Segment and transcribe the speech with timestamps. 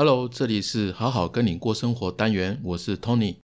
[0.00, 3.34] Hello，这里是好好跟你过生活单元，我是 Tony。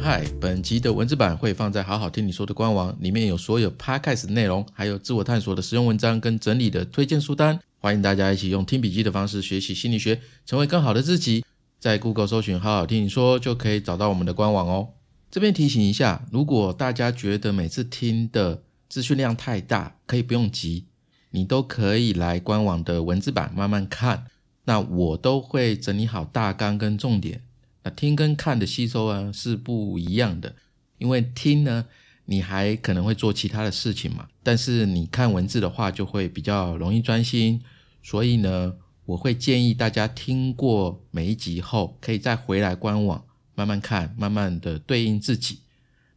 [0.00, 11.44] 嗨，本集的文字版会放在好好听你说的官网，里面有所有 Podcast 内容，还有自我探索的实用文章跟整理的推荐书单，欢迎大家一起用听笔记的方式学习心理学，成为更好的自己。
[11.84, 14.94] 在 Google 搜寻“好好听你说”就可以找到我们的官网哦。
[15.30, 20.86] 这边提醒一下，如果大家觉得每次听的资讯量太大，可以不用急，
[21.32, 24.24] 你都可以来官网的文字版慢慢看。
[24.64, 27.42] 那我都会整理好大纲跟重点。
[27.82, 30.56] 那听跟看的吸收啊是不一样的，
[30.96, 31.84] 因为听呢，
[32.24, 37.60] 你还可能会做其他的事情嘛，但是你看文字的话就会比较容易专心，
[38.02, 38.76] 所以呢。
[39.06, 43.22] 我会建议大家听过每一集后，可以再回来官网
[43.54, 45.58] 慢慢看，慢慢的对应自己。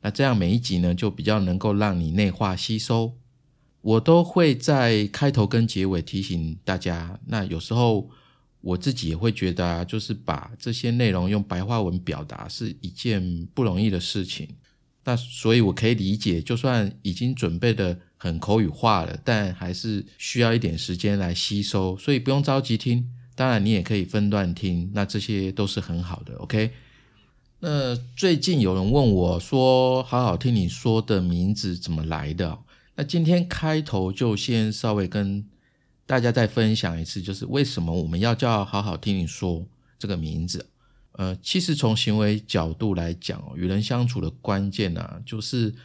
[0.01, 3.13] 那这样每一集呢，就比较能够让你内化吸收。
[3.81, 7.19] 我都会在开头跟结尾提醒大家。
[7.25, 8.09] 那有时候
[8.61, 14.47] 我自己也会觉得啊，就是把这些内容用白话文表达是一件不容易的事情。
[15.03, 17.99] 那所以我可以理解，就算已经准备的。
[18.17, 23.09] 很口语化了，但还是需要一点时间来吸收，所以不用着急听。
[23.35, 26.35] 当然，你也可以分段听，那这些都是很好的。
[26.37, 26.71] OK，
[27.59, 32.57] 那最近有人问我说：“好好听你说的名字怎么来的？”
[32.97, 35.45] 那今天开头就先稍微跟
[36.07, 39.67] 大家再分享一次，就是为什么我们要叫“好好听你说”
[39.99, 40.65] 这个名字。
[41.11, 45.75] 呃，其实从行为角度来讲，与人相处的关键呢，就是。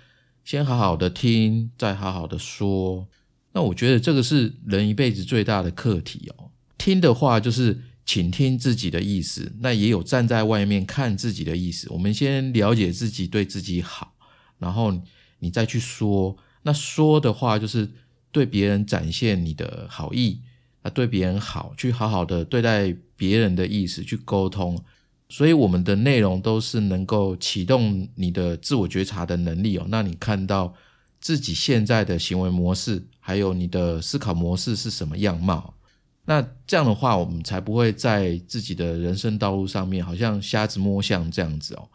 [0.44, 3.08] 先好好的听，再好好的说。
[3.52, 6.50] 那我觉得这个是人一辈子最大的课题哦。
[6.78, 11.86] 听的话就是倾听自己的意思，那也有站在外面看自己的意思。
[11.90, 14.14] 我们先了解自己，对自己好，
[14.58, 15.00] 然后
[15.38, 16.36] 你再去说。
[16.62, 17.88] 那说的话就是
[18.30, 20.40] 对别人展现你的好意，
[20.82, 24.82] 啊，对别人好，去好好的对待别人的意思，去沟通。
[25.32, 29.86] 所以我们的内容都是能够启动你的自我觉察的能力哦。
[29.88, 30.74] 那你看到
[31.22, 35.72] 自己现在的行为模式，还有你的思考模式是什么样貌？
[36.26, 41.88] 那这样的话，我们才不会在自己的人生道路上面好像瞎子摸象这样子哦。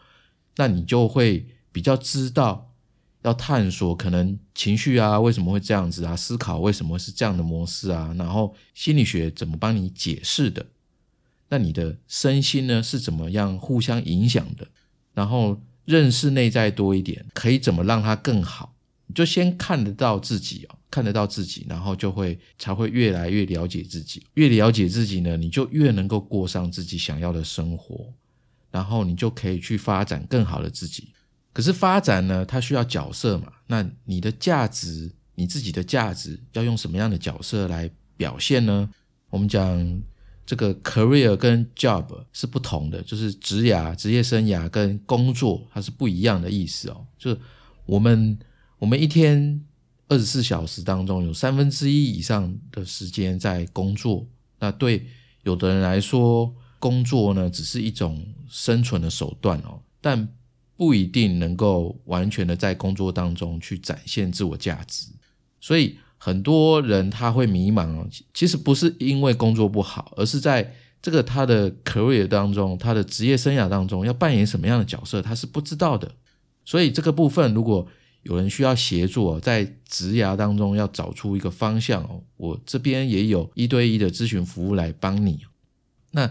[0.55, 2.73] 那你就会比较知道
[3.21, 10.65] 要探索可能情绪啊为什么会这样子啊，思考为什么是这样的模式啊，然后心理学怎么帮你解释的。
[11.49, 14.67] 那你的身心呢是怎么样互相影响的？
[15.13, 18.75] 然后认识内在多一点，可以怎么让它更好？
[19.15, 24.21] 就先看得到自己哦，看得到自己，然后就会才会越来越了解自己。
[24.33, 28.13] 越了解自己呢，你就越能够过上自己想要的生活，
[28.69, 31.13] 然后你就可以去发展更好的自己。
[31.53, 33.47] 可是发展呢，它需要角色嘛？
[33.67, 38.89] 那你的价值，你自己的价值要用什么样的角色来表现呢？
[39.29, 40.03] 我们讲。
[40.47, 47.05] 这个 career 跟 job 是不同的，就是职涯、职业生涯跟工作它是不一样的意思哦。
[47.19, 47.37] 就是
[47.85, 48.39] 我们
[48.79, 49.61] 我们一天
[50.07, 54.25] 二十四小时当中有三分之一以上的时间在工作，
[54.59, 55.05] 那对
[55.43, 60.29] 有的人来说，工作呢只是一种生存的手段哦，但
[60.77, 65.07] 不一定能够完全的在工作当中去展现自我价值，
[65.59, 65.97] 所以。
[66.27, 76.11] 很多人他会迷茫哦，其实不是因为工作不好，而是在这个他的 career 当中，他的职业生涯当中要扮演什么样的角色，他是不知道的。
[76.65, 77.87] 所以这个部分，如果
[78.23, 85.45] 有人需要协助，在职涯当中要找出一个方向哦，我这边也有一对一的咨询服务来帮你。
[86.11, 86.29] 那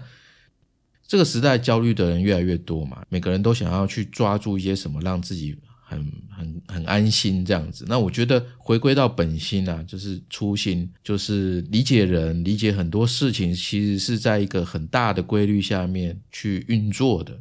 [1.07, 5.57] 这个时代焦虑的人越来越多嘛，每个人都想要去抓住一些什么，让自己。
[5.89, 17.39] 很很很安心这样子，那我觉得回归到本心啊，就是初心，就是理解人，理解很多事情，其实是在一个很大的规律下面去运作的。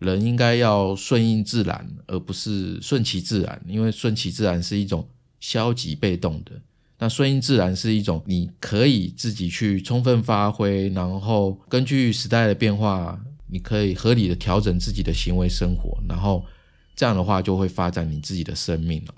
[0.00, 5.08] 人应该要顺应自然，而不是顺其自然，因为顺其自然是一种
[5.38, 6.50] 消极被动的。
[6.98, 13.16] 那顺应自然是一种你可以自己去充分发挥，然后根据时代的变化，
[13.46, 16.44] 你可以合理的调整自己的行为生活，然后。
[16.94, 19.14] 这样的话，就会发展你自己的生命了。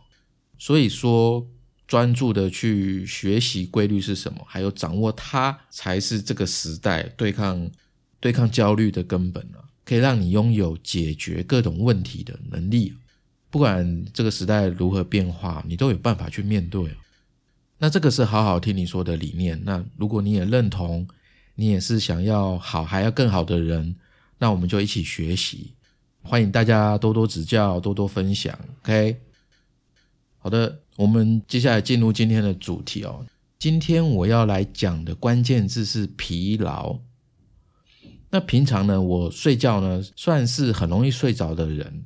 [0.59, 1.47] 所以说，
[1.87, 7.71] 专注的去学习规律是什么，还有掌握它，才是这个时代对抗
[8.19, 9.63] 对抗焦虑的根本啊！
[9.85, 12.93] 可以让你拥有解决各种问题的能力。
[13.51, 16.91] 不管这个时代如何变化，你都有办法去面对。
[17.79, 19.63] 那这个是好好听你说的理念。
[19.65, 21.07] 那如果你也认同，
[21.55, 23.95] 你也是想要好还要更好的人，
[24.39, 25.76] 那我们就一起学习。
[26.27, 28.59] 欢迎大家多多指教，多多分享。
[28.83, 29.17] OK，
[30.39, 33.25] 好的，我们接下来进入今天的主题哦。
[33.61, 36.99] 今天我要来讲的关键字是疲劳。
[38.31, 42.05] 那平常呢，我睡觉呢算是很容易睡着的人。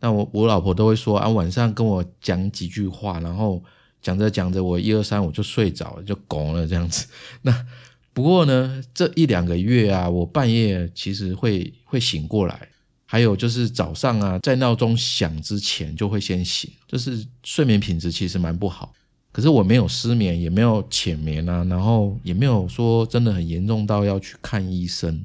[0.00, 3.64] 那我我老婆都会说啊，晚上跟我讲几句话，然后
[4.02, 7.06] 讲着讲着，我一二三我就睡着了，就拱了这样子。
[7.40, 7.66] 那
[8.12, 12.68] 不过呢，这一两个月啊，我半夜其实会会醒过来，
[13.12, 18.90] 还有就是早上啊，在闹钟响之前就会先醒，就是睡眠品质其实蛮不好。
[19.30, 25.22] 可是我没有失眠，也没有浅眠啊，然后也没有说真的很严重到要去看医生。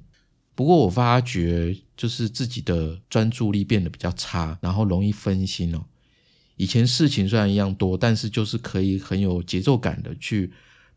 [0.53, 5.81] 不过我发觉就是自己的专注力变得比较差，然后容易分心哦。
[6.57, 10.51] 以前事情虽然一样多，但是就是可以很有节奏感的去。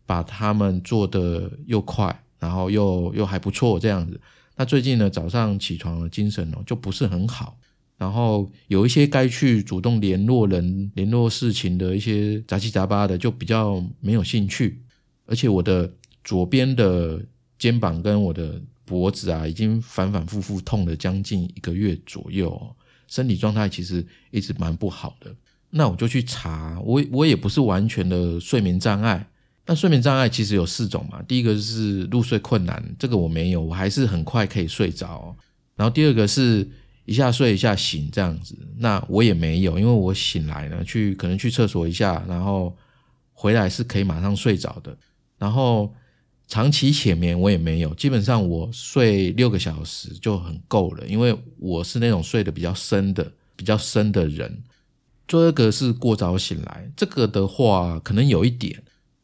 [0.07, 4.21] 把他们做的又快，然后又又还不错这样子。
[4.61, 7.59] 那最近呢，早上起床的精神哦就不是很好，
[7.97, 14.83] 然后有一些该去主动联络人、联络事情的一些杂七杂八的，就比较没有兴趣。
[15.25, 15.91] 而且我的
[16.23, 17.25] 左边的
[17.59, 22.77] 肩膀跟我的脖子啊，已经反反复复痛了将近一个月左右，
[23.07, 25.35] 身体状态其实一直蛮不好的。
[25.71, 29.27] 那我就去查，我我也不是完全的睡眠障碍。
[29.71, 35.33] 那睡眠障碍其实有四种嘛，第一个是入睡困难，这个我没有，我还是很快可以睡着。
[35.77, 36.69] 然后第二个是
[37.05, 42.77] 一下睡一下醒这样子，那我也没有，因为我醒来呢，去可能去厕所一下，然后
[43.33, 44.99] 回来是可以马上睡着的。
[45.39, 45.95] 然后
[46.49, 54.65] 长期浅眠我也没有，基本上我睡六个小时就很够了，因为我是那种睡得比较深的、比较深的人。
[55.29, 58.83] 第二个是过早醒来，这个的话可能有一点。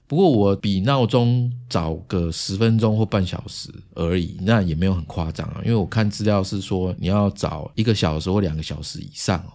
[0.09, 5.61] 不过我比闹钟早个十分钟或半小时而已，那也没有很夸张啊。
[5.65, 9.53] 因为我看资料是说你要早一个小时或两个小时以上哦。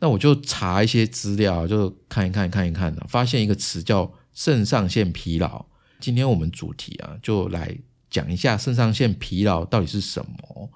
[0.00, 5.66] 那我就查一些资料，就看一看看一看的，发现一个词叫肾上腺疲劳。
[6.00, 7.76] 今天我们主题啊，就来
[8.08, 10.70] 讲一下肾上腺疲劳到底是什么。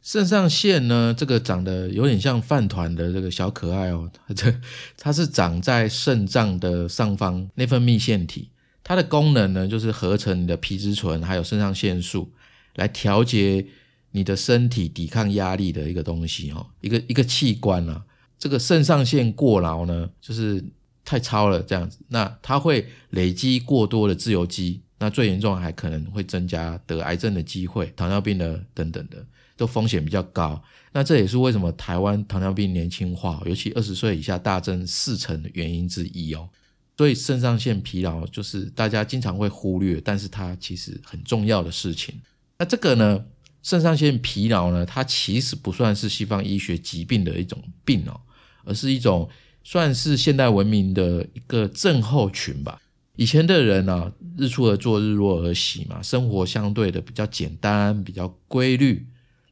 [0.00, 4.54] 肾上腺呢，这个长得有点像饭团的这个小可爱哦， 这
[4.96, 8.50] 它是长在肾脏的上方内分泌腺体，
[8.82, 12.32] 它的功能呢就是合成你的皮质醇还有肾上腺素，
[12.76, 13.66] 来调节
[14.12, 18.04] 你的身体抵抗压力的一个东西哦，一个一个器官啊。
[18.38, 20.64] 这个肾上腺过劳呢，就是
[21.04, 29.26] 太超了这样子，那它会累积过多的自由基，那最严重还可能会增加得癌症的机会、糖尿病的等等的。
[29.58, 30.62] 都风险比较高，
[30.92, 36.48] 那这也是为什么台湾糖尿病年轻化，尤其二十岁以下大增四成的原因之一哦。
[36.96, 42.14] 所以肾上腺疲劳就是大家经常会忽略，但是它其实很重要的事情。
[42.58, 43.24] 那这个呢，
[43.62, 48.20] 肾上腺疲劳呢，它其实不算是西方医学疾病的一种病哦，
[48.64, 49.28] 而是一种
[49.62, 52.80] 算是现代文明的一个症候群吧。
[53.16, 59.06] 以前的人呢，日出而作，日落而息嘛，生活相对的比较简单，比较规律。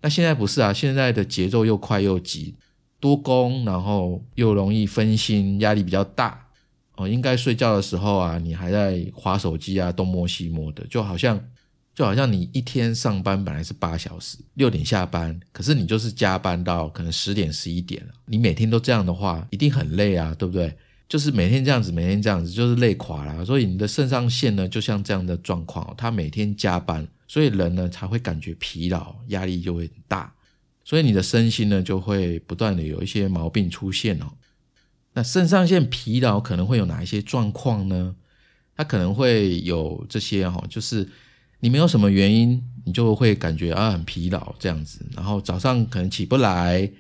[0.06, 2.54] 那现在不是啊，现在的节奏又快又急，
[3.00, 6.46] 多工，然后又容易分心，压力比较大
[6.94, 7.08] 哦。
[7.08, 11.44] 应该睡觉的时候啊，你还在划手机啊，东摸西摸的，就好像
[11.92, 18.12] 就好像你一天上班本来是八小时，六点下班，可是你就是加班到可能十点十一点了。
[18.26, 20.72] 你每天都这样的话，一定很累啊，对不对？
[21.08, 23.44] 就是每天这样子，每天这样子，就是累垮了。
[23.44, 27.08] 所以你的肾上腺呢，就像这样的状况，它每天加班。
[27.28, 30.32] 所以人呢才会感觉疲劳，压力就会很大，
[30.84, 34.26] 所以你的身心呢就会不断的有一些毛病出现哦。
[35.12, 38.14] 那肾上腺疲劳可能会有哪一些状况呢？
[38.76, 41.08] 它可能会有这些哈，就是
[41.60, 46.90] 你没有什么原因，你就会感觉啊很疲劳这样子，然后早上可能起不来，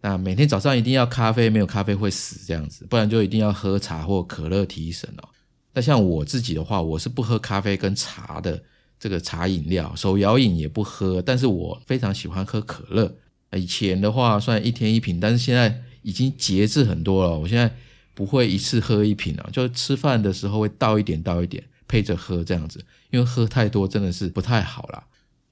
[0.00, 5.28] 那每天早上一定要咖啡，没有咖啡会死这样子，不然就一定要喝茶或可乐提神哦。
[5.72, 8.62] 那像我自己的话，我是不喝咖啡跟茶的。
[9.02, 13.12] 这个茶饮料手摇饮也不喝，但是我非常喜欢喝可乐。
[13.56, 17.36] 以前的话算一天一瓶，但是现在已经节制很多了。
[17.36, 17.68] 我现在
[18.14, 22.78] 不会一次喝一瓶了，就吃饭的时候会倒一点倒一点配着喝这样子，
[23.10, 25.04] 因为喝太多真的是不太好啦。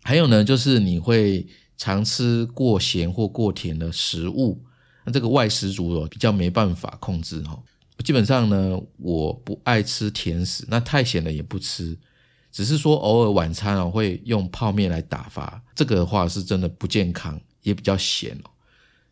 [0.04, 1.45] 还有呢，就是你会
[1.76, 4.62] 常吃过咸或过甜的食物，
[5.04, 7.61] 那这个外食族哦比较没办法控制哈。
[8.04, 11.99] 基本上呢，我不爱吃甜食，那太咸的也不吃。
[12.52, 18.50] 只是说偶尔晚餐哦会用泡面来打发，这个的话是真的不健康，也比较咸哦。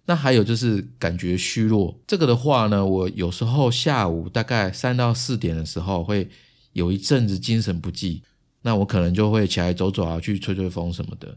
[0.07, 6.28] 那还有就是感觉虚弱，这个的话呢，我有时候下午大概三到四点的时候会
[6.73, 8.23] 有一阵子精神不济，
[8.62, 11.37] 那我可能就会起来走走啊，去吹吹风什么的。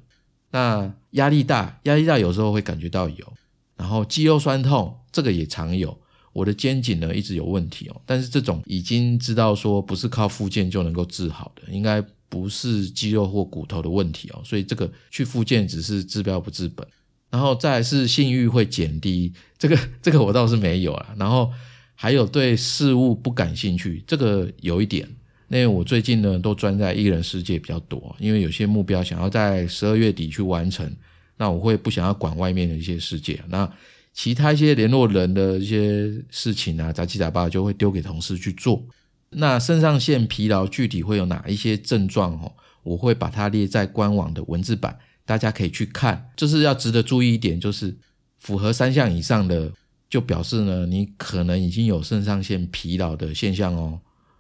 [0.52, 3.34] 那压力大，压力大有时候会感觉到有，
[3.76, 6.00] 然后肌肉酸痛，这个也常有。
[6.34, 16.88] 我的肩颈呢一直有问题哦，但是这种已经知道说不是靠复健就能够治好的，应该不是肌肉或骨头的问题哦，所以这个去复健只是治标不治本。
[17.30, 21.16] 然后再是性欲会减低，这个这个我倒是没有啊。
[21.18, 21.50] 然后
[21.96, 25.08] 还有对事物不感兴趣，这个有一点。
[25.48, 30.90] 因为我最近呢都专在艺人世界比较多，因为有些目标想要在十二月底去完成，
[31.38, 33.42] 那我会不想要管外面的一些世界。
[33.50, 33.70] 那
[34.14, 38.86] 其他一些联络人的一些事情啊，杂七杂八就会丢给同事去做。
[39.30, 42.34] 那肾上腺疲劳具体会有哪一些症状？
[42.42, 42.52] 哦，
[42.84, 46.30] 我会把它列在官网的文字版，大家可以去看。
[46.36, 47.98] 就是要值得注意一点，就是
[48.40, 49.72] 符合三项以上的，
[50.10, 53.98] 就表示呢，你可能已经有肾上腺疲劳的现象哦。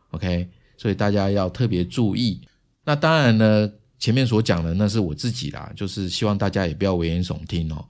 [0.09, 2.41] OK，所以大家要特别注意。
[2.83, 7.87] 那当然呢，前面所讲的那是我自己啦，就是希望大家也不要危言耸听哦。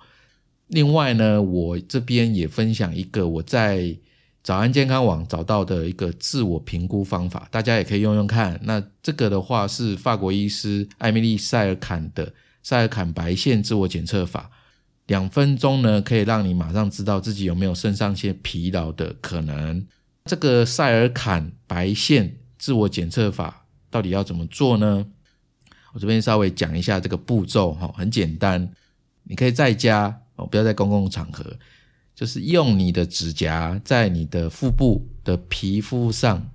[0.72, 3.94] 另外呢，我这边也分享一个我在
[4.42, 8.58] 早安健康网找到的一个自我评估方法，大家也可以用用看。
[8.64, 14.50] 那这个的话是法国医师艾米丽塞尔坎的塞尔坎白线自我检测法，
[15.08, 19.86] 两分钟呢可以让你马上知道自己有没有肾上腺疲劳的可能。
[20.24, 25.06] 这个塞尔坎白线自我检测法到底要怎么做呢？
[25.94, 28.72] 我这边稍微讲一下这个步骤哈，很简单，
[29.26, 30.21] 你可以在家。
[30.36, 31.46] 哦不要在公共场合，
[32.16, 36.50] 就是用你的指甲在你的腹部的皮肤上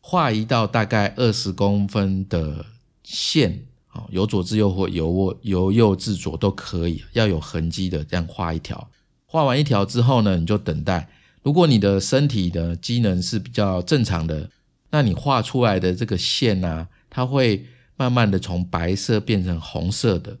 [0.00, 2.64] 画一道大概二十公分的
[3.04, 8.88] 线，哦，由左至右或由由右至左都可以，要有痕迹的这样画一条。
[9.26, 11.08] 画完一条之后呢，你就等待。
[11.42, 14.50] 如果你的身体的机能是比较正常的，
[14.90, 17.64] 那你画出来的这个线呢，它会
[17.96, 20.36] 慢慢的从白色变成红色的。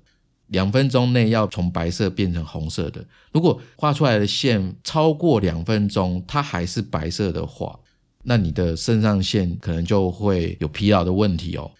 [0.52, 7.78] 两分钟内要从白色变成红色的，如果画出来的线超过两分钟，它还是白色的话，
[8.22, 11.70] 那你的肾上腺可能就会有疲劳的问题哦。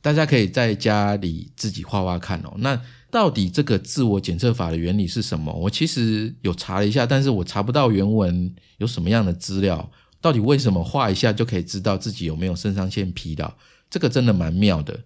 [0.00, 2.54] 大家可以在家里自己画画看哦。
[2.58, 5.52] 那到底这个自我检测法的原理是什么？
[5.52, 9.90] 我其实有查了一下，但是我查不到原文有什么样的资料。
[10.20, 13.52] 到底为什么画一下就可以知道自己有没有肾上腺疲劳？
[13.90, 15.00] 这个真的蛮妙的。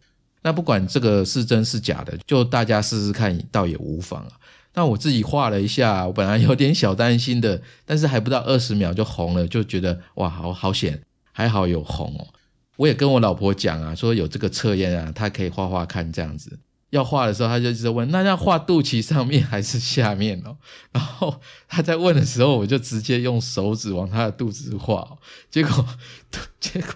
[0.47, 4.31] 那不管这个是真是假的，就大家试试看，倒也无妨啊。
[4.75, 12.29] 那我自己画了一下，我本来有点小担心的，但是还不到二十秒就红了，就觉得哇，好好险，还好有红哦。
[12.77, 16.57] 我也跟我老婆讲啊，说有这个测验啊，她可以画画看这样子。
[16.91, 20.57] 要画的时候，她就一直问，那要画肚脐上面还是下面哦？
[20.93, 25.19] 然后她在问的时候，我就直接用手指往她的肚子画，
[25.51, 25.85] 结果
[26.61, 26.95] 结果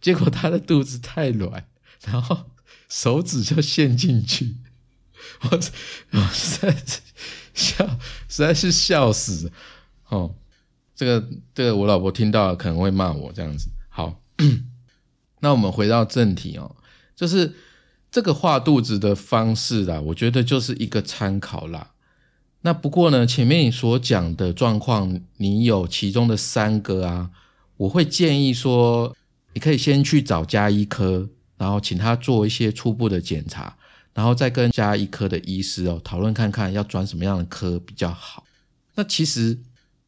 [0.00, 1.64] 结果她的肚子太软，
[2.04, 2.36] 然后。
[2.88, 4.56] 手指就陷进去，
[5.42, 5.48] 我
[6.12, 7.00] 我实在是
[7.52, 7.86] 笑，
[8.28, 9.52] 实在是笑死
[10.08, 10.34] 哦！
[10.96, 13.68] 这个这个，我老婆听到了可能会骂我这样子。
[13.88, 14.20] 好，
[15.40, 16.76] 那我们回到正题哦，
[17.14, 17.54] 就是
[18.10, 21.92] 这个画肚子的方式啦，我觉得就是一个参考啦。
[22.62, 27.30] 那不过呢，前面你所讲的状况，你有其中的三个啊，
[27.76, 29.14] 我会建议说，
[29.54, 31.28] 你可以先去找加医科。
[31.58, 33.76] 然后请他做一些初步的检查，
[34.14, 38.44] 然后再跟加医科的医师哦讨论看看要转什么样的科比较好。
[38.94, 39.58] 那其实，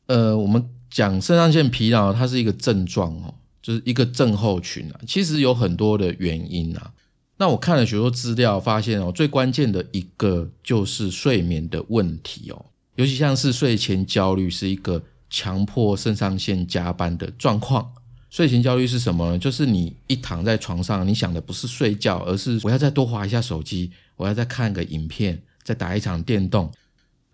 [0.07, 5.01] 呃，我们讲肾上腺疲劳，它是一个症状哦，就是一个症候群啊。
[5.07, 6.93] 其实有很多的原因啊。
[7.37, 12.67] 那我看了许多资料，发现哦，最关键的一个就是睡眠的问题哦，
[12.97, 17.93] 尤其像是睡前焦虑，是一个强迫肾上腺加班的状况。
[18.31, 19.39] 睡前焦虑是什么呢？
[19.39, 26.71] 就是你一躺在床上，你想的不是睡觉，而是我要再多划一下手机，我要再看个影片，再打一场电动，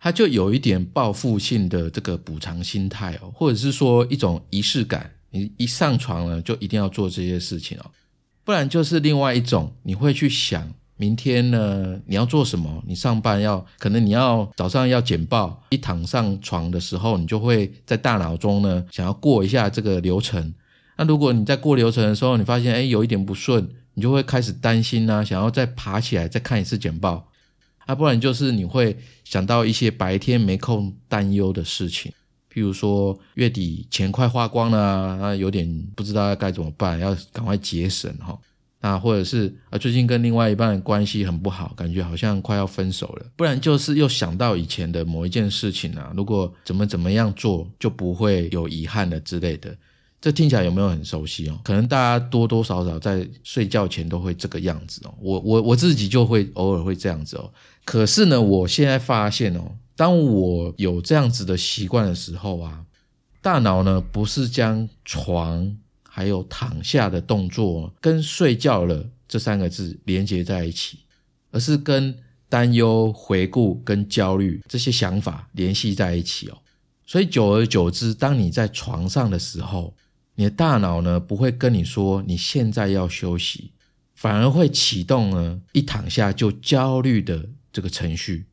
[0.00, 7.90] 它就有一点报复性的这个补偿心态哦，或者是说一种仪式感，你一上床了就一定要做这些事情哦，
[8.42, 20.54] 不然就是另外一种，你会去想明天呢你要做什么，你上班要可能你要早上要简报，一躺上床的时候，你就会在大脑中呢想要过一下这个流程。
[20.96, 27.30] 那如果你在过流程的时候，你发现哎有一点不顺，你就会开始担心呐，想要再爬起来再看一次简报，
[27.84, 32.10] 啊，不然就是你会想到一些白天没空担忧的事情，
[32.50, 38.38] 譬如说月底钱快花光了啊，有点不知道该怎么办，要赶快节省哈，
[38.80, 49.76] 那或者是啊最近跟另外一半关系很不好，感觉好像快要分手了，不然就是又想到以前的某一件事情啊，如果怎么怎么样做就不会有遗憾了之类的。
[50.26, 51.56] 这听起来有没有很熟悉哦？
[51.62, 55.14] 可能大家多多少少在睡觉前都会这个样子哦。
[55.20, 57.48] 我我我自己就会偶尔会这样子哦。
[57.84, 62.84] 可是呢，我现在发现哦，当我有这样子的习惯的时候啊，
[63.40, 70.98] 大脑呢不是将床还有躺下的动作跟睡觉了这三个字连接在一起，
[71.52, 72.12] 而是跟
[72.48, 76.58] 担忧、回顾跟焦虑这些想法联系在一起哦。
[77.06, 79.94] 所以久而久之，当你在床上的时候，
[80.36, 83.72] 你的大脑呢不会跟你说你现在要休息，
[84.14, 88.46] 反而会启动呢一躺下就焦虑的这个程序，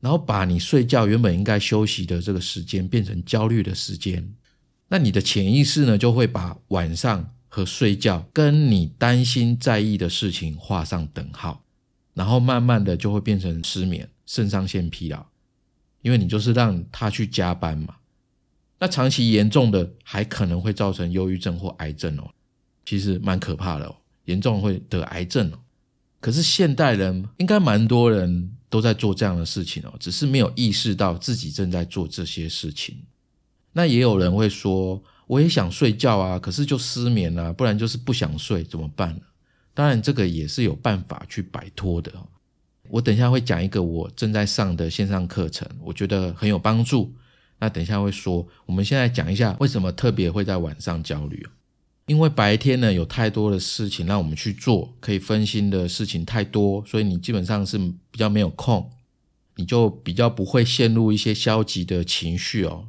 [0.00, 4.32] 然后把你睡觉原本应该休息的这个时间变成焦虑的时间。
[4.88, 11.64] 那你的潜意识呢就会把晚上和睡觉跟你担心在意的事情画上等号，
[12.12, 15.24] 然后慢慢的就会变成失眠、肾上腺疲劳，
[16.02, 17.96] 因为你就是让他去加班嘛。
[18.80, 22.30] 那长期严重的还可能会造成忧郁症或癌症哦，
[22.84, 23.94] 其实蛮可怕的哦，
[24.24, 25.58] 严重会得癌症哦。
[26.18, 32.96] 可是现代人应该蛮多人都在做这样的事情哦，只是没有意识到自己正在做这些事情。
[33.72, 39.20] 那也有人会说，我也想睡觉啊，可是就失眠啊，不然就是不想睡，怎么办呢？
[39.74, 42.12] 当然这个也是有办法去摆脱的。
[42.88, 47.14] 我等一下会讲一个我正在上的线上课程，我觉得很有帮助。
[47.60, 51.46] 那等一下会说，我们现在讲一下为什么特别会在晚上焦虑
[52.06, 57.78] 因为白天呢有太多的事情让我们去做，可以分心的事情太多，所以你基本上是
[58.10, 58.90] 比较没有空，
[59.54, 62.88] 你就比较不会陷入一些消极的情绪哦。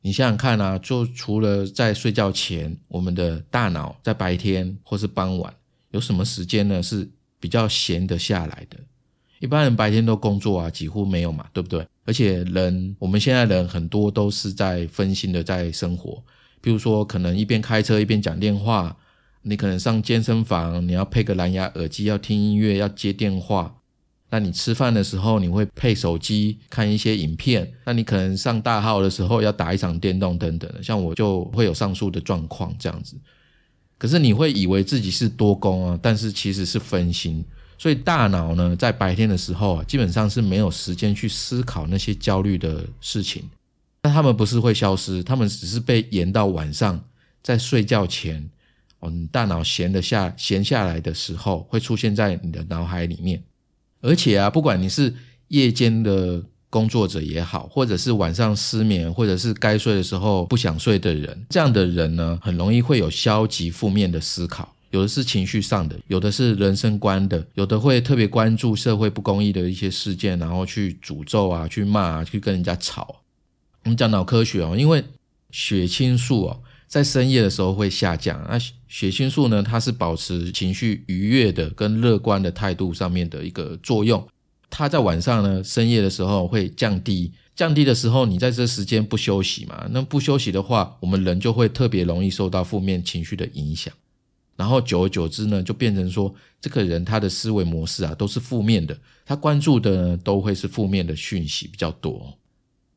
[0.00, 5.52] 你想想看啊，就除了在睡觉前，我们的大脑在白天或是傍晚
[5.90, 8.78] 有什么时间呢是比较闲得下来的？
[9.40, 11.86] 一般人白天都工作啊，几乎没有嘛，对不对？
[12.04, 16.22] 而且人，我们现在人很多都是在分心的在生活，
[16.60, 18.96] 比如说可能一边开车一边讲电话，
[19.42, 23.76] 你可能上健身房，你要配个蓝牙耳机，要听音乐，要接电话。
[24.30, 27.72] 那你吃饭的时候，你会配手机看一些影片。
[27.84, 33.16] 那你可能上大号的时候要打一场电动等等，像我就会有上述的状况这样子。
[33.96, 37.44] 可是你会以为自己是多工啊，但是其实是分心。
[37.76, 43.48] 所以大脑呢，在白天的时候啊，基本上是没有时间去思考那些焦虑的事情。
[44.02, 47.02] 那他们不是会消失，他们只是被延到晚上，
[47.42, 48.50] 在睡觉前，
[49.00, 53.42] 哦，你大脑闲得下闲下来的时候，会出现在你的脑海里面。
[54.02, 55.14] 而且啊，不管你是
[55.48, 64.73] 夜间的工作者也好，或者是晚上失眠，或者是该睡的时候不想睡的人，这样的人呢，很容易会有消极负面的思考。
[64.94, 73.22] 有的是情绪上的，有的是人生观的，有的会特别关注社会不公义的一些事件，然后去诅咒啊，去骂啊，去跟人家吵。
[73.82, 75.02] 我们讲脑科学哦，因为
[75.50, 78.40] 血清素哦，在深夜的时候会下降。
[78.48, 84.24] 那血清素呢，它是保持情绪愉悦的跟乐观的态度上面的一个作用。
[84.70, 89.88] 它在晚上呢，深夜的时候会降低，降低的时候，你在这时间不休息嘛？
[89.90, 93.92] 那不休息的话，我们人就会特别容易受到负面情绪的影响。
[94.56, 102.38] 然后久而久之呢，就变成说，这个人他的思维模式啊都是负面的，他关注的呢都会是负面的讯息比较多。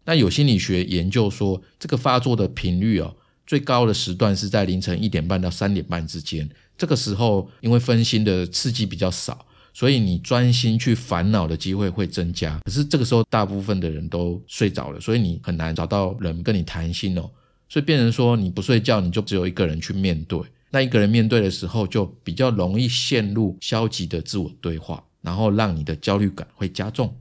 [0.06, 3.16] 那有心理学研究说，这个发作的频率哦，
[3.46, 6.50] 最高的时段是在凌晨一点半到三点半之间。
[6.78, 12.60] 这个时候，因为分心的刺激比较少，所以你专心去烦恼的机会会增加。
[12.64, 17.30] 可是这个时候，大部分的人都睡着了，所以你很难找到人跟你谈心哦。
[17.68, 20.40] 所以变成说，你不睡觉，你就只有一个人去面对。
[20.78, 27.16] 那一个人面对的时候，就比较容易陷入消极的自我对话，然后让你的焦虑感会加重。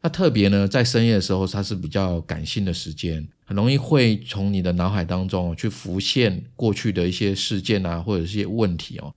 [0.00, 9.12] 那特别呢，在深夜的时候，它是比较感性的时间，很容易会从你的脑海当中去浮现过去的一些事件啊，或者一些问题哦。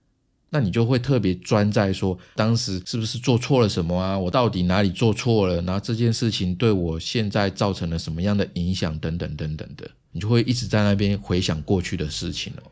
[0.50, 4.18] 那你就会特别专在说，当时是不是做错了什么啊？
[4.18, 5.62] 我到底哪里做错了？
[5.62, 8.98] 然后这件事情对我现在造成了什么样的影响？
[8.98, 12.70] 等等等等的，你就会一直在那边回想过去的事情哦。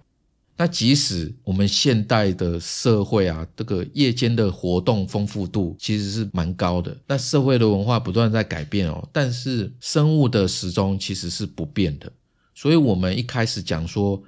[0.63, 6.97] 那即使我们现代的社会啊，这个夜间的活动丰富度其实是蛮高的。
[7.09, 12.13] 那社会的文化不断在改变哦，但是生物的时钟其实是不变的。
[12.55, 14.23] 所以，我们一开始讲说，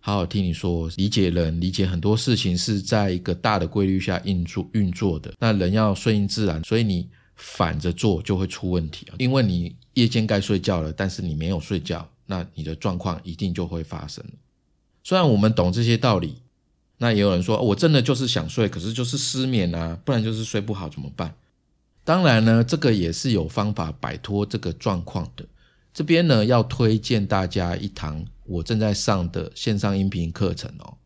[0.00, 5.32] 好好听你说，理解人，理解很多事情是在一个大的规律下运作运作的。
[5.38, 9.14] 那人要顺应自然，所以你反着做就会出问题啊。
[9.18, 14.32] 因为你夜间该睡觉了，但是你没有睡觉，那你的状况一定就会发生了。
[15.06, 16.42] 虽然我们懂这些道理，
[16.98, 21.32] 那也有人说，我真的就是想睡，可是就是失眠啊，不然就是睡不好，怎么办？
[22.02, 25.46] 当然呢，这个也是有方法摆脱这个状况的。
[25.94, 30.98] 这边呢，要推荐大家一堂我正在上的线上音频课程哦。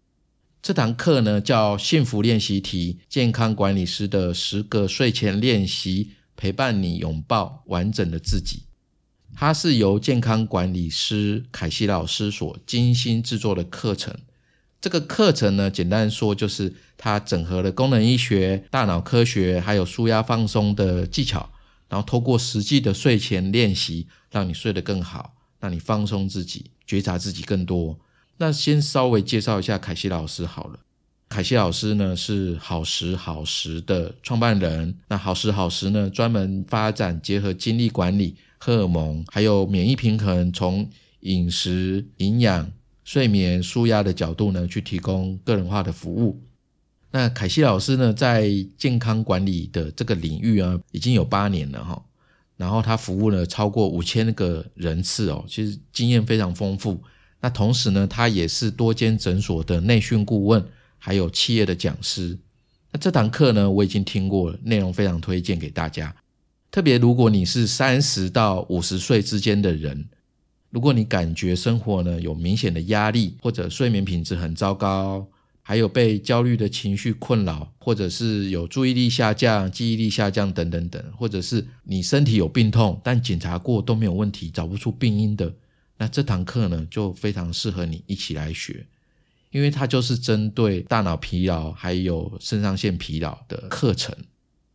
[0.62, 6.04] 这堂课呢叫《幸福练习题：健康管理师的十个睡前练习》，
[6.38, 8.62] 陪伴你拥抱完整的自己。
[9.34, 14.14] 它是由健康管理师凯西老师所精心制作的课程。
[14.80, 21.50] 这个课程呢，简单说就是它整合了功能医学、大脑科学，还有舒压放松的技巧，
[21.88, 27.98] 然后透过实际的睡前练习，让你睡得更好，让你放松自己，觉察自己更多。
[28.38, 30.78] 那先稍微介绍一下凯西老师好了。
[31.30, 34.92] 凯西老师呢是好时好时的创办人。
[35.08, 40.90] 那好时好时呢专门发展结合精力管理、荷尔蒙还有免疫平衡，从
[41.20, 42.68] 饮食、营养、
[43.04, 46.42] 睡眠、舒压的角度呢去提供个人化的服务。
[47.12, 52.02] 那凯西老师呢在健康管理的这个领域啊已经有八年了哈，
[52.56, 57.00] 然后他服务了超过五千个人次哦，其实经验非常丰富。
[57.40, 60.62] 那同时呢，他也是多间诊所的内训顾问，
[61.00, 62.38] 还有企业的讲师。
[62.92, 66.14] 那这堂课呢，我已经听过了，内容非常推荐给大家。
[66.70, 70.08] 特别如果你是三十到五十岁之间的人，
[70.70, 75.26] 如果你感觉生活呢有明显的压力，或者睡眠品质很糟糕，
[75.62, 85.52] 还有被焦虑的情绪困扰，或者是有注意力下降、记忆力下降等等等，或者是你身体有病痛，但检查过都没有问题，找不出病因的。
[85.98, 88.86] 那这堂课呢，就非常适合你一起来学，
[89.50, 94.14] 因为它就是针对大脑疲劳还有肾上腺疲劳的课程。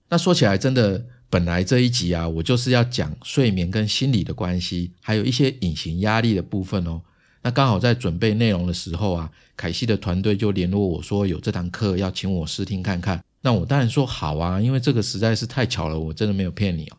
[0.09, 7.01] 那说起来，真的本来这一集啊，我就是要讲睡眠跟心理的关系，还有一些隐形压力的部分哦。
[7.41, 13.23] 那刚好在准备内容的时候啊，凯西的团队就联络我说有这堂课要请我试听看看。
[13.41, 16.97] 那我当然说好啊，因为这个实在是太巧了，我真的没有骗你哦。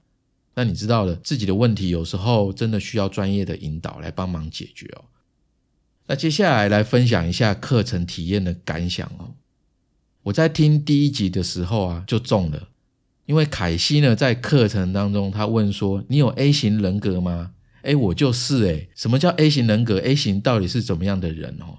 [0.55, 5.05] 那你知道了，自己的问题有时候真的需要专业的引导来帮忙解决哦。
[6.09, 9.35] 那接下来来分享一下课程体验的感想哦。
[10.25, 12.69] 我在听第一集的时候啊，就中了，
[13.27, 18.89] 因为凯西呢在课程当中，他问说：“你有 A 型人格吗？”哎，我就是哎。
[18.95, 21.79] 什么叫 A 型人格？A 型到底是怎么样的人哦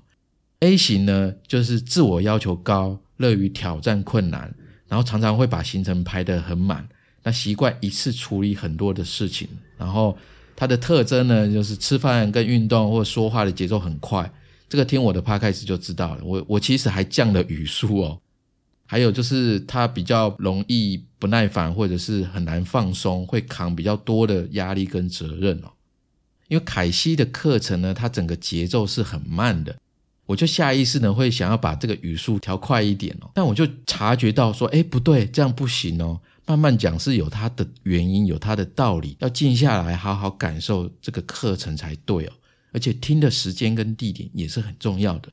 [0.62, 4.56] ？A 型呢，就是自我要求高，乐于挑战困难，
[4.88, 6.88] 然后常常会把行程排得很满。
[7.24, 10.18] 那习惯一次处理很多的事情，然后
[10.58, 14.30] 它的特征呢，就是吃饭跟运动或说话的节奏很快。
[14.68, 16.22] 这个听我的 p 开始就知道了。
[16.26, 18.20] 我我其实还降了语速哦。
[18.88, 25.70] 还有就是他比较容易不耐烦，或者是很难放松，会扛比较多的压力跟责任哦。
[26.48, 29.76] 因为凯西的课程呢，它整个节奏是很慢的，
[30.26, 33.30] 我就下意识呢会想要把这个语速调快一点哦。
[33.36, 36.20] 但我就察觉到说，哎，不对，这样不行哦。
[36.48, 42.32] 慢慢讲是有它的原因，有它的道理，要静下来好好感受这个课程才对哦。
[42.72, 45.30] 而且听的时间跟地点也是很重要的。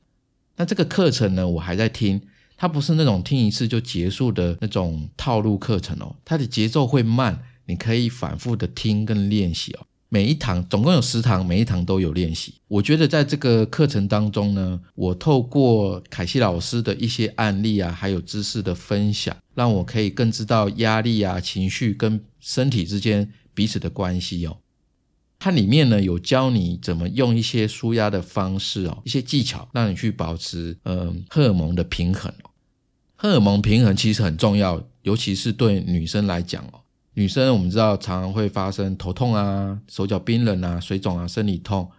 [0.57, 2.21] 那这个课程呢，我还在听，
[2.57, 9.87] 它不是那种听一次就结束的那种套路课程哦，它的节奏会慢，你可以反复的听跟练习哦。
[10.15, 12.53] 每一堂总共有十堂，每一堂都有练习。
[12.69, 24.55] 我觉得在这个课程当中呢，我透过凯西老师的一些案例啊，还有知识的分享，让我可以更知道压力啊、情绪跟身体之间彼此的关系哦。
[25.37, 32.51] 它里面呢有教你怎么用一些舒压的方式哦，一些技巧，让你去保持嗯荷尔蒙的平衡哦。
[33.17, 36.79] 荷尔蒙平衡其实很重要，尤其是对女生来讲哦。
[37.15, 41.89] 女生我们知道常常会发生头痛啊、手脚冰冷啊、水肿啊、生理痛、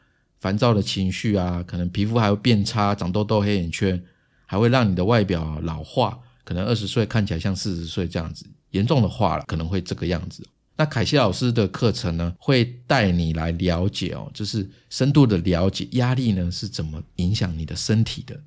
[0.41, 4.01] 烦躁的情绪啊，可能皮肤还会变差、长痘痘、黑眼圈，
[4.45, 8.47] 还会让你的外表老化，可能二十岁看起来像四十岁这样子。
[8.73, 10.47] 严重的话了，可能会这个样子。
[10.77, 18.39] 那凯西老师的课程呢，会带你来了解哦，就是深度的了解压力呢是怎么影响你的身体的，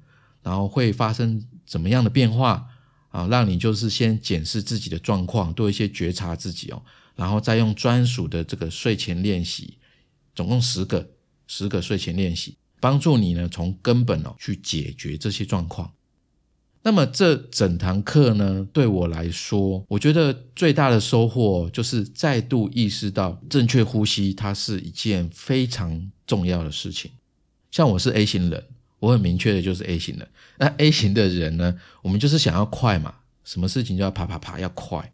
[0.43, 2.67] 然后会发生怎么样的变化。
[3.09, 6.81] 啊，让你就是先检视自己的状况，多一些觉察自己哦，
[7.15, 9.77] 然后再用专属的这个睡前练习，
[10.35, 11.09] 总共十个
[11.47, 15.91] 十个睡前练习，帮助你呢从根本哦去解决这些状况。
[16.81, 27.11] 那么这整堂课呢，对我来说，我觉得最大的收获就是再度意识到正确呼吸，它是一件非常重要的事情。
[27.71, 28.63] 像我是 A 型人。
[28.99, 35.11] 我很明确的就是 A 型的，那 A 型的人呢，我们就是想要快嘛，什么事情就要啪啪啪要快，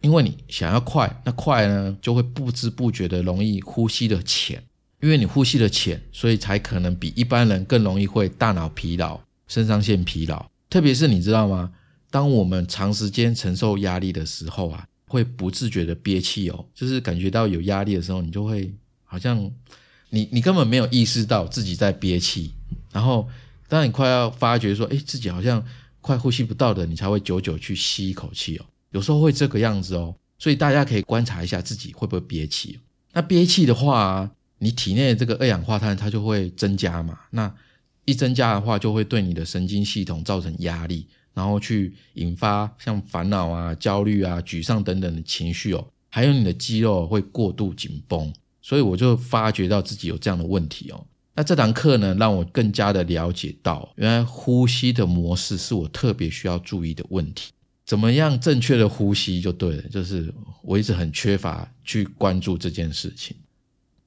[0.00, 4.62] 因为你想要快，那快呢就会不知不觉的容易呼吸的浅，
[5.00, 10.50] 因为你呼吸的浅，所以才可能比一般人更容易会大脑疲劳、肾上腺疲劳。
[10.68, 11.72] 特别是你知道吗？
[12.10, 19.38] 当我们长时间承受压力的时候啊，会不自觉的憋气哦，就是感觉到有压力的时候，你就会好像
[20.08, 22.52] 你你根本没有意识到自己在憋气，
[22.92, 23.28] 然后
[23.68, 25.64] 当你快要发觉说，哎，自己好像
[26.00, 28.64] 快呼吸不到的，你才会久久去吸一口气哦。
[28.90, 32.80] 有时候会这个样子哦，所以大家可以观察一下自己会不会憋气。
[33.12, 37.18] 那憋气的话，你体内这个二氧化碳它就会增加嘛。
[37.30, 37.52] 那
[38.04, 45.86] 一增加的话，就会对你的神经系统造成压力，然后去引发像烦恼啊、焦虑啊、沮丧等等的情绪哦。
[46.08, 51.06] 还有你的肌肉会过度紧绷，所以我就发觉到自己有这样的问题哦。
[51.40, 57.50] 那这堂课呢，让我更加的了解到，原来呼吸的模式是我特别需要注意的问题。
[57.86, 60.30] 怎么样正确的呼吸就对了，就是
[60.62, 63.34] 我一直很缺乏去关注这件事情。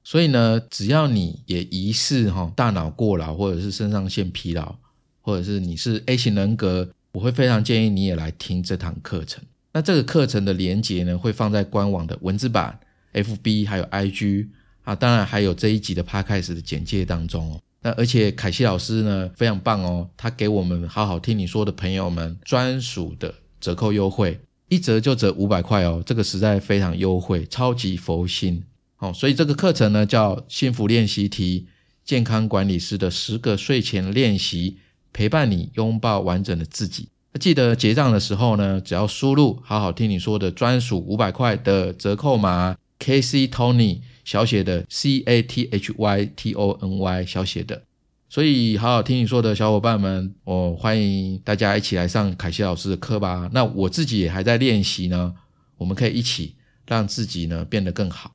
[0.04, 4.76] 所以呢，只要你也疑似哈大脑过劳，或者是肾上腺疲劳，
[5.20, 9.42] 或者是你是 A 型人格，我会非常建议你也来听这堂课程。
[9.72, 12.78] 那这个课程的连接呢，会放在官网的文字版、
[13.12, 14.46] FB 还有 IG
[14.84, 17.60] 啊，当然还有这一集的 Podcast 的简介当中哦。
[17.82, 23.34] 那而且凯西老师呢非常棒哦，他给我们好好听你说的朋友们专属的。
[23.60, 28.62] 折扣优惠，一折就折五百块哦，这个实在非常优惠，超级佛心
[28.98, 29.10] 哦。
[29.10, 31.66] 所以这个课程呢叫幸福练习题，
[32.04, 34.76] 健康管理师的十个睡前练习，
[35.14, 37.08] 陪伴你拥抱完整的自己。
[37.40, 47.82] 记得结账的时候呢，只要输入好好听你说的专属五百块的折扣码，K C Tony 小写的 C A T H Y T O N Y 小写的。
[48.28, 53.48] 所以，好好听你说的小伙伴们，我欢迎大家一起来上凯西老师的课吧。
[53.52, 55.32] 那我自己也还在练习呢，
[55.76, 56.56] 我们可以一起
[56.88, 58.32] 让自己呢变得更好。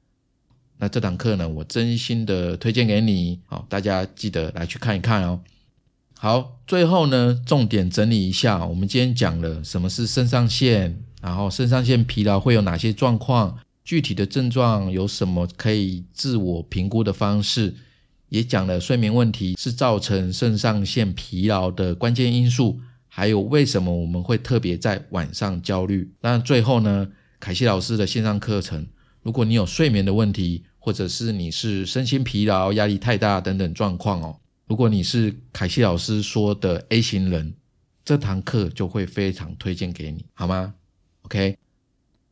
[0.78, 5.42] 那这堂课呢，我真心的推荐给你，好，大家记得来去看一看哦。
[6.18, 17.74] 好，最后呢，重点整理一下，我们今天讲了什么是肾上腺，然后肾上腺疲劳会有哪些状况，具体的症状有什么可以自我评估的方式。
[18.28, 26.14] 也讲了睡眠问题是造成肾上腺疲劳的关键因素，还有为什么我们会特别在晚上焦虑。
[26.22, 28.86] 那最后呢，凯西老师的线上课程，
[29.24, 37.56] 如果你有睡眠的问题，或者是你是身心疲劳、压力太大等等状况哦，如果你是凯西老师说的 A 型人，
[38.06, 40.76] 这堂课就会非常推荐给你，好吗
[41.24, 41.58] ？OK，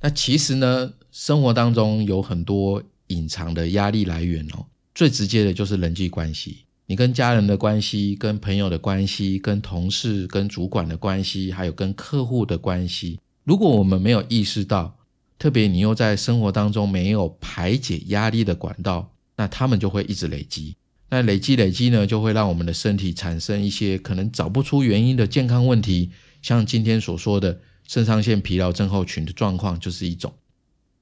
[0.01, 4.65] 那其实呢，生活当中有很多隐藏的压力来源哦。
[4.93, 13.19] 最直接的就是人际关系，你跟家人的关系、跟朋友的关系、跟同事、跟主管的关系，还有跟客户的关系。
[13.43, 14.97] 如果我们没有意识到，
[15.37, 20.75] 特别你又在生活当中没有排解压力的管道，那他们就会一直累积。
[21.09, 26.09] 那累积累积呢，就会让我们的身体产生一些可能找不出原因的健康问题，
[26.41, 30.33] 像今天所说的肾上腺疲劳症候群的状况就是一种。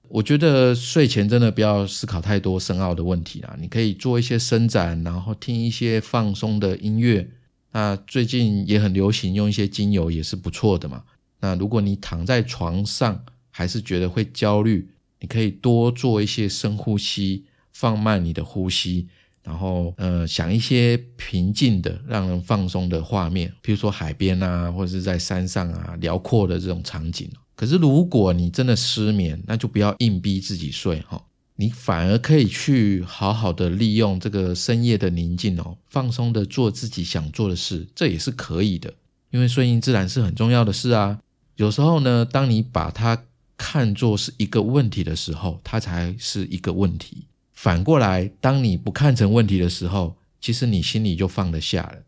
[0.08, 7.28] 我觉得睡前真的不要思考太多深奥的问题啦，你可以做一些伸展，然后听一些放松的音乐。
[7.72, 11.04] 那最近也很流行用一些精油，也是不错的嘛。
[11.42, 14.88] 那如果你躺在床上还是觉得会焦虑，
[15.20, 19.08] 你可以多做一些深呼吸，放慢你的呼吸，
[19.46, 27.30] 然后呃想一些平静的、让人放松的画面，比如说海边啊，或者是在山上啊，辽阔的这种场景。
[27.56, 31.24] 可是，如果你真的失眠，那就不要硬逼自己睡哈。
[31.56, 38.94] 你反而可以去好好的利用这个深夜的宁静哦，放松的做自己想做的事，这也是可以的。
[39.32, 41.20] 因为顺应自然是很重要的事啊。
[41.56, 43.24] 有时候呢，当你把它
[43.56, 47.26] 看作是一个问题的时候，它才是一个问题。
[47.56, 52.04] 反过来，当你不看成问题的时候，其实你心里就放得下了，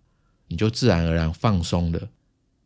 [0.48, 2.10] 你就自然而然放松了。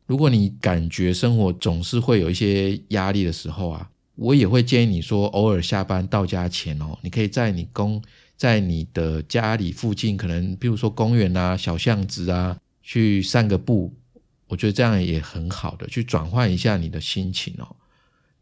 [0.08, 8.02] 如果你感觉生活总是会有一些压力的时候啊，我也会建议你说，偶尔下班到家前哦，你可以在你公
[8.36, 13.94] 在你的家里附近，可能比如说公园啊、小巷子啊，去散个步，
[14.48, 17.76] 我觉得这样也很好的，去转换一下你的心情哦。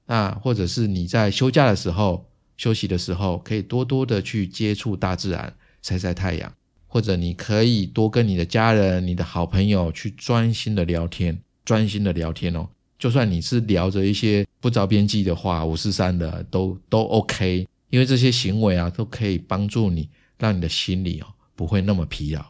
[0.07, 2.28] 那或者是你在休假的时候、
[2.59, 6.53] 休息的时候，可以多多的去接触大自然，晒晒太阳，
[6.87, 11.39] 或者你可以多跟你的家人、你的好朋友去专心的聊天。
[11.63, 12.67] 专心的聊天哦，
[12.97, 22.43] 就算你是聊着一些不着边际的话，五四三的都都 OK，因为这些行为啊都可以帮助你，让你的心里哦不会那么疲劳。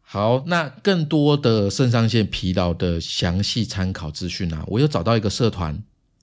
[0.00, 5.82] 好，那更多的肾上腺疲劳的详细参考资讯啊，我有找到一个社团，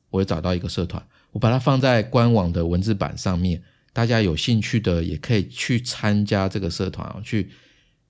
[0.09, 1.05] 我有找到一个社团，
[1.37, 3.61] 我把它放在官网的文字版上面，
[3.93, 7.51] 大家有兴趣的也可以去参加这个社团啊，去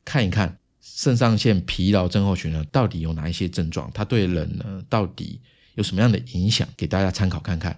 [0.06, 0.58] 看一看。
[0.80, 3.92] 肾上腺疲劳症候群呢，到底有哪一些症状？
[3.94, 5.42] 它对人呢，到底
[5.76, 6.66] 有什么样的影响？
[6.78, 7.78] 给大家参考看看。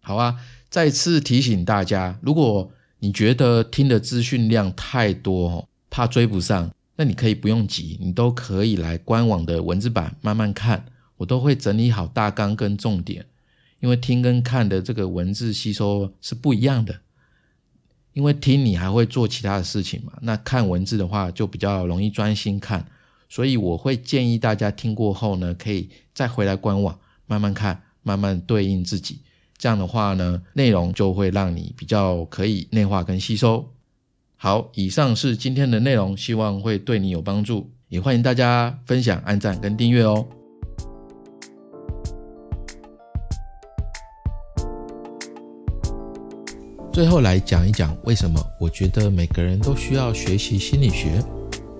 [0.00, 0.36] 好啊，
[0.68, 10.84] 再次提醒大家，如果你觉得听的资讯量太多哦，怕追不上，那你可以不用急，你都可以来官网的文字版慢慢看，
[11.18, 13.24] 我都会整理好大纲跟重点。
[13.80, 17.00] 因为听跟看的这个文字吸收是不一样的，
[18.12, 22.86] 因为听你还会做其他的事情嘛，那看文字的话就比较容易专心看，
[23.28, 29.20] 所以我会建议大家听过后呢，可以再回来官网慢慢看，慢慢对应自己。
[29.56, 33.72] 这样的话呢，内容就会让你比较可以内化跟吸收。
[34.36, 40.39] 好，以上是今天的内容，希望会对你有帮助，也欢迎大家分享、按赞跟订阅哦。
[46.92, 51.22] 最后来讲一讲为什么我觉得每个人都需要学习心理学，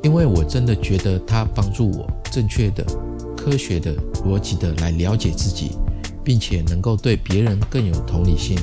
[0.03, 2.85] 因为我真的觉得它帮助我正确的、
[3.37, 3.94] 科学的、
[4.25, 5.73] 逻辑的来了解自己。
[6.23, 8.57] 并且能够对别人更有同理心，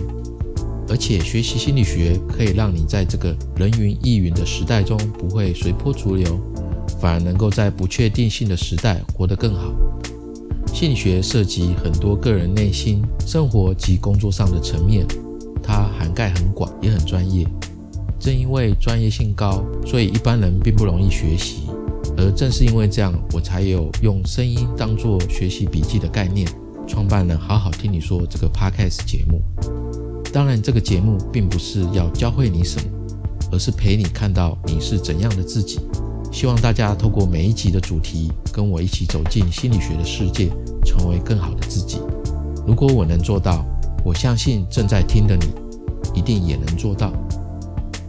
[0.87, 6.39] 而且学习心理学可以让你在这个人云亦云的时代中不会随波逐流，
[7.01, 9.73] 反而能够在不确定性的时代活得更好。
[10.71, 15.05] 心理学涉及很多个人内心、生活及工作上的层面，
[15.67, 17.45] 它涵盖很广，也很专业。
[18.17, 21.63] 正因为专业性高，所以一般人并不容易学习。
[22.17, 26.47] 而正是因为这样，我才有用声音当做学习笔记的概念。
[26.87, 29.41] 创办人好好听你说这个 podcast 节目，
[30.31, 32.89] 当然这个节目并不是要教会你什么，
[33.51, 35.79] 而是陪你看到你是怎样的自己。
[36.31, 40.49] 希望大家透过每一集的主题，跟我一起走进心理学的世界，
[40.85, 41.99] 成为更好的自己。
[42.65, 43.65] 如果我能做到，
[44.07, 45.47] 我相信正在听的你
[46.17, 47.11] 一定也能做到，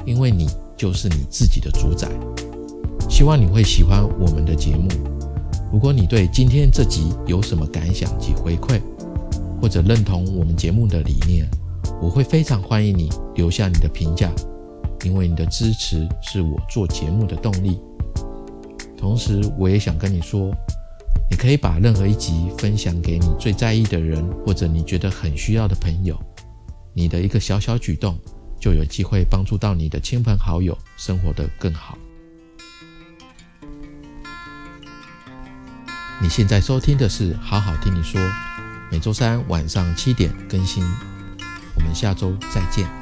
[0.06, 2.08] 因为你就是你自己的主宰。
[3.11, 4.88] 希望你会喜欢我们的节目。
[5.72, 8.80] 如果你对今天这集有什么感想及回馈，
[9.61, 11.44] 或者认同我们节目的理念，
[12.00, 14.30] 我会非常欢迎你留下你的评价，
[15.04, 17.76] 因为你的支持是我做节目的动力。
[18.96, 20.54] 同时，我也想跟你说，
[21.31, 26.18] 你可以把任何一集分享给你最在意的人，或者你觉得很需要的朋友。
[26.94, 28.18] 你的一个小小举动，
[28.61, 31.96] 就有机会帮助到你的亲朋好友生活得更好。
[36.20, 38.20] 你现在收听的是《好好听你说》，
[38.90, 40.83] 每周三晚上七点更新。
[41.76, 42.97] 我们下周再见。